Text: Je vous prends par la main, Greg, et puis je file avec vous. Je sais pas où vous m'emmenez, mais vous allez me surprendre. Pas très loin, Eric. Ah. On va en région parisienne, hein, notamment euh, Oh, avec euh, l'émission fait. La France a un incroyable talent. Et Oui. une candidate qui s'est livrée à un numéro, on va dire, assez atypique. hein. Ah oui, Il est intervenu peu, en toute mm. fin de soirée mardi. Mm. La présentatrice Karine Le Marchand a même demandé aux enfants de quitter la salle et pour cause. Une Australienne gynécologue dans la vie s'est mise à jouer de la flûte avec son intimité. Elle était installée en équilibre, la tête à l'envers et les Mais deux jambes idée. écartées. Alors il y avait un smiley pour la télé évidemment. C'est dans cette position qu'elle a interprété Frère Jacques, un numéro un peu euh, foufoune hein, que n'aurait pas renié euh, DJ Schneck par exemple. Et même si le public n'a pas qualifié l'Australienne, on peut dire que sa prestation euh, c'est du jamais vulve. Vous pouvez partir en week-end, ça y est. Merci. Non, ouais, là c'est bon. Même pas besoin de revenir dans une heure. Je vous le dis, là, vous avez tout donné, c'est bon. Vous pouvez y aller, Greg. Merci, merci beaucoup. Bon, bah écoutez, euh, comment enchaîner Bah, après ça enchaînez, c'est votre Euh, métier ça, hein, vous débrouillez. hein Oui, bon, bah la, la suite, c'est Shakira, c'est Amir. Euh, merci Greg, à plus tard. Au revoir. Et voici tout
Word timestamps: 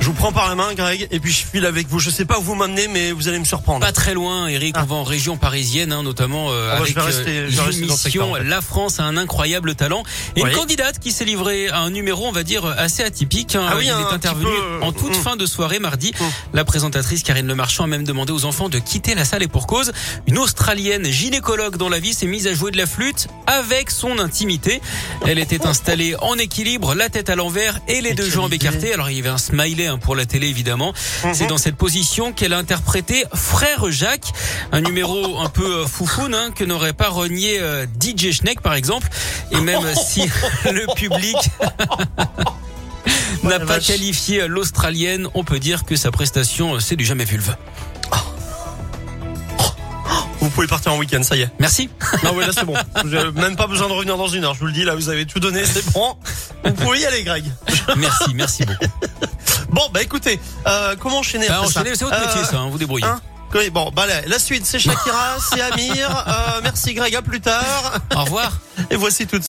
Je 0.00 0.06
vous 0.06 0.12
prends 0.14 0.32
par 0.32 0.48
la 0.48 0.54
main, 0.54 0.72
Greg, 0.74 1.06
et 1.10 1.20
puis 1.20 1.32
je 1.32 1.44
file 1.44 1.66
avec 1.66 1.86
vous. 1.88 1.98
Je 1.98 2.08
sais 2.08 2.24
pas 2.24 2.38
où 2.38 2.42
vous 2.42 2.54
m'emmenez, 2.54 2.88
mais 2.88 3.12
vous 3.12 3.28
allez 3.28 3.38
me 3.38 3.44
surprendre. 3.44 3.84
Pas 3.84 3.92
très 3.92 4.14
loin, 4.14 4.46
Eric. 4.46 4.74
Ah. 4.78 4.82
On 4.84 4.86
va 4.86 4.94
en 4.96 5.02
région 5.04 5.36
parisienne, 5.36 5.92
hein, 5.92 6.02
notamment 6.02 6.50
euh, 6.50 6.70
Oh, 6.78 6.82
avec 6.82 6.96
euh, 6.96 7.46
l'émission 7.70 7.96
fait. 8.34 8.44
La 8.44 8.62
France 8.62 9.00
a 9.00 9.04
un 9.04 9.16
incroyable 9.18 9.74
talent. 9.74 10.02
Et 10.36 10.42
Oui. 10.42 10.50
une 10.50 10.56
candidate 10.56 10.98
qui 10.98 11.12
s'est 11.12 11.24
livrée 11.26 11.68
à 11.68 11.80
un 11.80 11.90
numéro, 11.90 12.26
on 12.26 12.32
va 12.32 12.42
dire, 12.42 12.64
assez 12.64 13.02
atypique. 13.02 13.54
hein. 13.54 13.66
Ah 13.70 13.74
oui, 13.76 13.84
Il 13.84 13.88
est 13.90 14.14
intervenu 14.14 14.46
peu, 14.46 14.84
en 14.84 14.92
toute 14.92 15.10
mm. 15.10 15.20
fin 15.20 15.36
de 15.36 15.44
soirée 15.44 15.78
mardi. 15.78 16.12
Mm. 16.18 16.24
La 16.54 16.64
présentatrice 16.64 17.22
Karine 17.22 17.46
Le 17.46 17.54
Marchand 17.54 17.84
a 17.84 17.88
même 17.88 18.04
demandé 18.04 18.32
aux 18.32 18.44
enfants 18.46 18.68
de 18.70 18.78
quitter 18.78 19.14
la 19.14 19.24
salle 19.26 19.42
et 19.42 19.48
pour 19.48 19.66
cause. 19.66 19.92
Une 20.26 20.38
Australienne 20.38 21.04
gynécologue 21.04 21.76
dans 21.76 21.88
la 21.90 21.98
vie 21.98 22.14
s'est 22.14 22.26
mise 22.26 22.46
à 22.46 22.54
jouer 22.54 22.70
de 22.70 22.78
la 22.78 22.86
flûte 22.86 23.26
avec 23.46 23.90
son 23.90 24.18
intimité. 24.20 24.80
Elle 25.26 25.38
était 25.38 25.66
installée 25.66 26.14
en 26.20 26.36
équilibre, 26.38 26.94
la 26.94 27.10
tête 27.10 27.28
à 27.28 27.36
l'envers 27.36 27.80
et 27.88 28.00
les 28.00 28.10
Mais 28.10 28.14
deux 28.14 28.30
jambes 28.30 28.52
idée. 28.54 28.64
écartées. 28.66 28.94
Alors 28.94 29.10
il 29.10 29.16
y 29.16 29.20
avait 29.20 29.28
un 29.28 29.38
smiley 29.38 29.88
pour 29.98 30.16
la 30.16 30.26
télé 30.26 30.48
évidemment. 30.48 30.92
C'est 31.32 31.46
dans 31.46 31.58
cette 31.58 31.76
position 31.76 32.32
qu'elle 32.32 32.52
a 32.52 32.58
interprété 32.58 33.24
Frère 33.34 33.90
Jacques, 33.90 34.32
un 34.72 34.80
numéro 34.80 35.38
un 35.38 35.48
peu 35.48 35.82
euh, 35.82 35.86
foufoune 35.86 36.34
hein, 36.34 36.50
que 36.54 36.64
n'aurait 36.64 36.92
pas 36.92 37.08
renié 37.08 37.58
euh, 37.60 37.86
DJ 38.00 38.32
Schneck 38.32 38.60
par 38.60 38.74
exemple. 38.74 39.08
Et 39.52 39.60
même 39.60 39.82
si 40.06 40.22
le 40.70 40.92
public 40.94 41.36
n'a 43.42 43.60
pas 43.60 43.80
qualifié 43.80 44.46
l'Australienne, 44.48 45.28
on 45.34 45.44
peut 45.44 45.58
dire 45.58 45.84
que 45.84 45.96
sa 45.96 46.10
prestation 46.10 46.74
euh, 46.74 46.80
c'est 46.80 46.96
du 46.96 47.04
jamais 47.04 47.24
vulve. 47.24 47.54
Vous 50.40 50.50
pouvez 50.50 50.66
partir 50.66 50.92
en 50.92 50.98
week-end, 50.98 51.22
ça 51.22 51.36
y 51.36 51.42
est. 51.42 51.50
Merci. 51.58 51.90
Non, 52.22 52.32
ouais, 52.34 52.46
là 52.46 52.52
c'est 52.52 52.64
bon. 52.64 52.74
Même 53.34 53.56
pas 53.56 53.66
besoin 53.66 53.88
de 53.88 53.92
revenir 53.92 54.16
dans 54.16 54.28
une 54.28 54.44
heure. 54.44 54.54
Je 54.54 54.60
vous 54.60 54.66
le 54.66 54.72
dis, 54.72 54.84
là, 54.84 54.94
vous 54.94 55.08
avez 55.08 55.26
tout 55.26 55.40
donné, 55.40 55.64
c'est 55.64 55.92
bon. 55.92 56.16
Vous 56.64 56.72
pouvez 56.72 57.00
y 57.00 57.06
aller, 57.06 57.24
Greg. 57.24 57.44
Merci, 57.96 58.34
merci 58.34 58.64
beaucoup. 58.64 58.86
Bon, 59.70 59.82
bah 59.92 60.02
écoutez, 60.02 60.40
euh, 60.66 60.96
comment 60.98 61.18
enchaîner 61.18 61.46
Bah, 61.48 61.56
après 61.58 61.68
ça 61.70 61.80
enchaînez, 61.80 61.96
c'est 61.96 62.04
votre 62.04 62.16
Euh, 62.16 62.26
métier 62.26 62.44
ça, 62.44 62.58
hein, 62.58 62.68
vous 62.70 62.78
débrouillez. 62.78 63.04
hein 63.04 63.20
Oui, 63.54 63.70
bon, 63.70 63.90
bah 63.94 64.06
la, 64.06 64.22
la 64.22 64.38
suite, 64.38 64.64
c'est 64.66 64.78
Shakira, 64.78 65.36
c'est 65.50 65.60
Amir. 65.60 66.08
Euh, 66.28 66.60
merci 66.62 66.94
Greg, 66.94 67.14
à 67.14 67.22
plus 67.22 67.40
tard. 67.40 67.92
Au 68.16 68.24
revoir. 68.24 68.52
Et 68.90 68.96
voici 68.96 69.26
tout 69.26 69.36